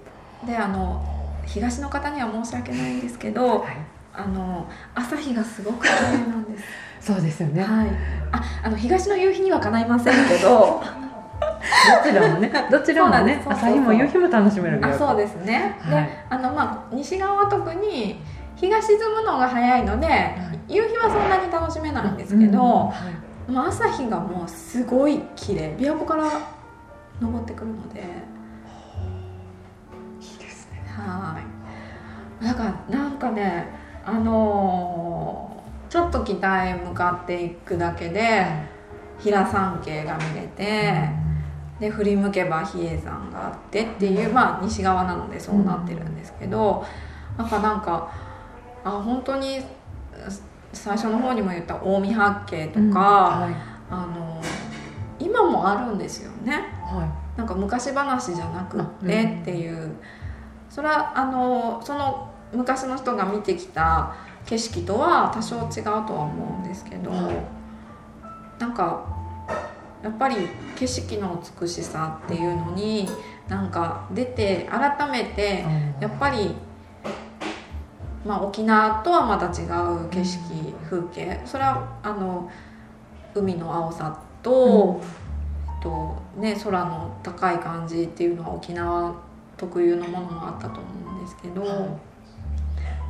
[0.46, 1.04] であの
[1.46, 3.76] 東の方には申し訳ないんですけどはい
[4.12, 6.64] あの朝日がすごく綺麗なんです。
[7.00, 7.88] そうですよね、はい、
[8.30, 10.82] ああの東の夕日にはかないませんけど。
[11.40, 12.52] どちらもね。
[12.70, 16.04] どちらもね朝日も夕日も楽しめるあそうですね、はい。
[16.04, 18.20] であのまあ西側は特に
[18.56, 20.36] 日が沈むのが早いので、
[20.68, 22.92] 夕日はそんなに楽しめないんですけど、うんは
[23.48, 23.50] い。
[23.50, 25.74] まあ、朝日がもうすごい綺麗。
[25.78, 26.24] 琵琶湖から
[27.20, 28.00] 登ってくるので。
[30.20, 30.82] いいですね。
[30.86, 31.38] は
[32.42, 32.44] い。
[32.44, 35.50] だからなんかねあのー
[35.90, 38.46] ちょっと北へ向かっていくだけで
[39.18, 40.92] 平山系が見れて、
[41.80, 46.84] で振り向けば比叡山があってっていう、まあ西側なのでそうなってるんですけど、
[47.36, 48.08] なんかなんか
[48.84, 49.60] あ本当に
[50.72, 52.92] 最初の方にも言った近江八景とか、うん。
[52.92, 53.54] はい。
[53.90, 54.40] あの
[55.18, 56.68] 今もあるんですよね。
[56.84, 59.96] はなんか昔話じゃなくってうんっていう、
[60.68, 64.14] それはあのその昔の人が見てきた
[64.46, 67.36] 景色とは多少違うとは思うんですけど、はい。
[68.58, 69.06] なんか
[70.02, 70.36] やっぱり
[70.76, 73.08] 景色の美しさっていうのに
[73.48, 75.64] なんか出て改めて
[75.98, 76.54] いやっぱり、
[78.24, 81.40] まあ、沖縄とはまた違う景色風景。
[81.44, 82.50] それはあの
[83.34, 85.00] 海の青さと、
[85.66, 89.14] えっとね、空の高い感じっていうのは沖縄
[89.56, 92.09] 特有のものもあったと思うんですけど、はい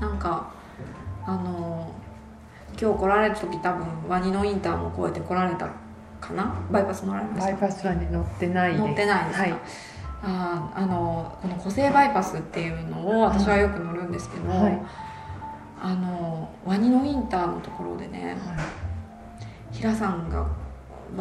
[0.01, 0.51] なんか
[1.27, 1.93] あの
[2.81, 5.69] 今日来られる時多分ワニのインターも越えて来られた
[6.21, 6.55] かな？
[6.71, 7.45] バイパス乗られました？
[7.47, 8.81] バイパスはね乗ってないです。
[8.85, 9.55] 乗ってないですか、はい。
[10.23, 14.83] あーあのこの湖西バイパスっていうのを私はよく乗るんですけど、はい。
[15.83, 18.37] あのワニのインターのところでね
[19.73, 20.47] 平さんがわ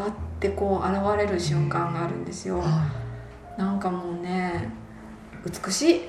[0.07, 2.59] ってこう現れる瞬間があるんですよ。
[2.59, 2.85] は
[3.57, 4.69] なんかもうね
[5.45, 6.01] 美しいい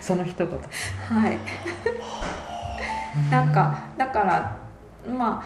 [0.00, 0.48] その一言。
[0.48, 1.38] はい。
[3.30, 4.56] なんかだから
[5.10, 5.42] ま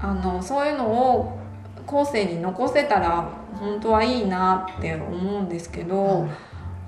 [0.00, 1.38] ああのそういうのを
[1.86, 6.26] 後世に残せたら本当はいいなって思うんですけど、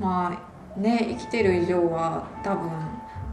[0.01, 0.39] ま
[0.77, 2.71] あね生きてる以上は多分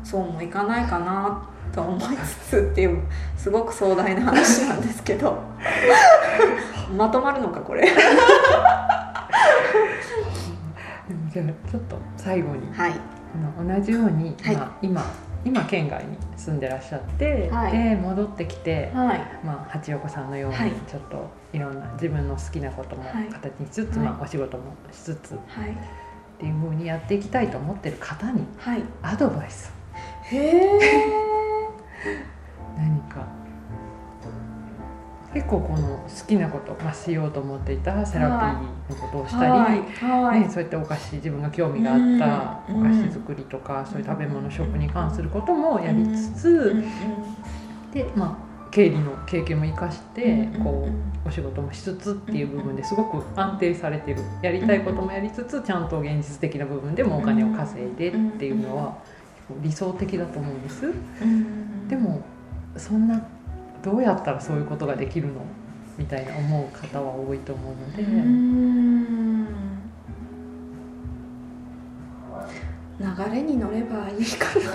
[0.04, 3.02] そうもいかないかなと思いつつっていう
[3.38, 5.38] すごく壮大な話なんですけど。
[6.98, 7.88] まとまるのかこれ
[11.32, 12.92] じゃあちょっと最後にはい。
[12.92, 14.56] あの同じように、はい。
[14.56, 15.04] まあ、今
[15.46, 17.72] 今県外に住んでらっしゃって、はい。
[17.72, 19.20] で戻ってきて、はい。
[19.44, 20.72] まあ、八横さんのようにはい。
[20.88, 23.30] ちょっといろんな自分の好きなこともはい。
[23.30, 24.06] 形にしつつ、はい。
[24.08, 25.78] まあ、お仕事もしつつっはい。
[26.40, 28.84] ていうふうにやっていきたいと思ってる方にはい。
[29.02, 29.72] アドバイス。
[30.32, 30.80] へえ
[32.78, 33.00] 何？
[33.09, 33.09] か
[35.34, 38.28] 結構この好きなこと、まあ、しようと思っていたセラ
[38.90, 40.32] ピーのことをしたり、はい。
[40.32, 46.86] はい、ね、そういったお菓子自分が興味があったうんお菓子作りとか、そういう食べ物食に関することもやりつつ、うんうん
[47.92, 54.22] でまあ経理の経験も生かして、うんこうお仕事もしつつっていう部分ですごく安定されてる。
[54.42, 58.98] やりたいこともやりつつちゃんと現実的な部分でもお金を稼いでっていうのは
[59.62, 60.86] 理想的だと思うんです。
[60.86, 61.88] うん。
[61.88, 62.24] でも
[62.78, 63.22] そんな
[63.84, 65.34] どうやったらそういうことができるの？
[65.98, 69.46] みたいな思う方は多いと思うので、うん。
[73.00, 74.66] 流れに乗ればいいかな。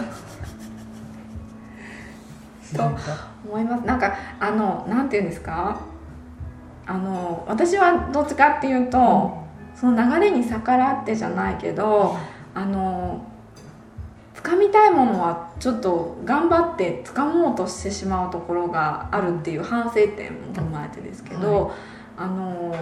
[2.84, 3.00] なんか？
[3.46, 3.86] 思います。
[3.86, 5.80] なんかあのなんていうんですか？
[6.86, 9.38] あの私はどっちかっていうと、
[9.74, 12.14] その流れに逆らってじゃないけど
[12.54, 13.24] あの
[14.44, 21.72] 掴みたいものはちょっと頑張って掴もうとしてしまうところがあるっていう反省点も踏まえてですけど、
[22.16, 22.76] あの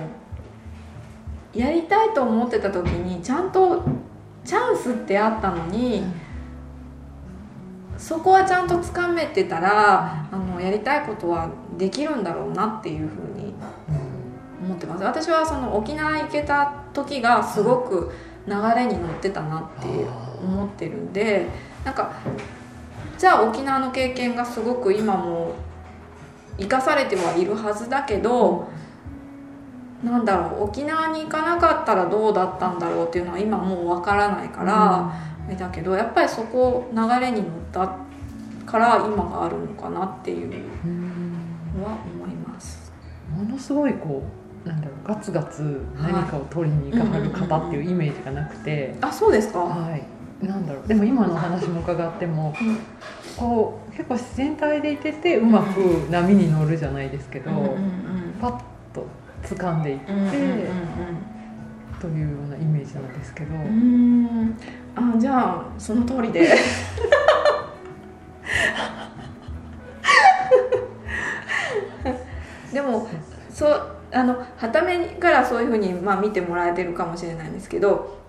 [1.55, 3.85] やりたいと思ってた時にちゃんと
[4.45, 6.03] チャンスってあったのに、
[7.97, 11.49] そこはちゃんと掴めてたらあのやりたいことは
[11.79, 13.55] できるんだろうなっていうふうに
[14.65, 15.05] 思ってます。
[15.05, 18.11] 私はその沖縄行けた時がすごく
[18.49, 19.87] 流れに乗ってたなって
[20.43, 21.47] 思ってるんで
[21.85, 22.13] なんか
[23.19, 25.55] じゃあ沖縄の経験がすごく今も
[26.59, 28.69] 生かされてはいるはずだけど
[30.03, 35.13] なんだろう沖縄に行かなかったらどうだったんだろうっていうのは今もうわからないから、
[35.47, 37.99] あれだけどやっぱりそこ流れに乗った
[38.67, 40.51] から今があるのかなっていう
[40.85, 41.33] うん
[41.79, 42.93] のは思います。
[43.31, 44.25] ものすごいこ
[44.65, 50.03] うなんだろうガツガツ何かを取りに行かはる方っていうイメージがなくて、あそうですか、はい
[50.43, 50.89] なんだろう。
[50.89, 52.79] でも今のお話も伺ってもうん
[53.37, 55.79] こう結構自然体でいててうまく
[56.11, 57.93] 波に乗るじゃないですけど、うんうん
[58.41, 58.61] パッ
[58.93, 59.07] と
[59.45, 60.33] 掴んでいって、うんうんうん
[62.01, 63.61] というようなイメージなんですけど、うん。
[63.61, 64.57] うん
[64.97, 66.49] あじゃあその通りで。
[72.93, 73.09] も
[73.51, 78.22] そうあの傍目からそういうふうに、まあ、見てもらえてるかもしれないんですけど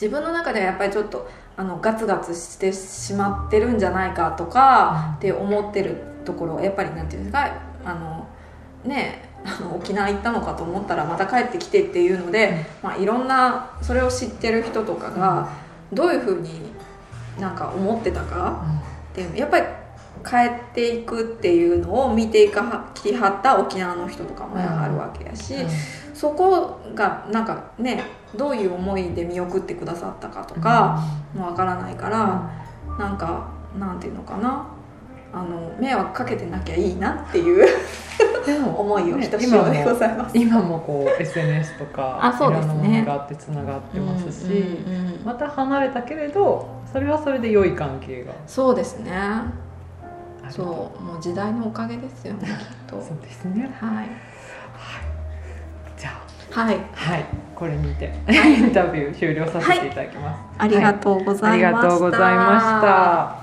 [0.00, 1.28] 自分の中ではやっぱりちょっと
[1.58, 8.26] あのガツガツしてしまってるんじゃないかとかって思ってるところやっぱりなんていうんですかあの
[8.82, 15.50] ねあの沖縄行ったのかと思ったらまた帰ってきてっていうので、まあ、いろんなそれを知ってる人とかが
[15.92, 16.72] どういうふうに
[17.38, 18.64] なんか思ってたか
[19.12, 19.66] っていうやっぱり
[20.24, 25.54] 帰っていくっていうのを見ていかきはった沖縄の人とかもあるわけやし、
[26.20, 28.04] そこがなんかね
[28.36, 31.02] どういう思いで見送ってくださったかとか
[31.34, 32.52] もわからないから、
[32.98, 33.48] なんか
[33.78, 34.66] なんていうのかな。
[35.32, 37.64] あの迷惑かけてなきゃいいなっていう
[38.44, 40.36] でも思いをひとし今おでごもざいます。
[40.36, 42.72] 今もこう SNS とか あそうですね。
[42.72, 45.24] いろんなものがあってつながってますし、うんうんうん。
[45.24, 48.32] また離れたけれどそれはそれで良い関係が。
[48.48, 49.12] そうですね。
[50.48, 50.62] そ
[50.98, 52.54] うもう時代のおかげですよねきっ
[52.88, 53.00] と。
[53.00, 53.70] そうですね。
[53.80, 54.29] はい
[56.00, 56.10] じゃ
[56.50, 56.76] はい。
[56.76, 57.24] あはい。
[57.54, 58.12] これにて。
[58.28, 63.39] インタビュー終了させていただきます、ありがとうございました、ありがとうございました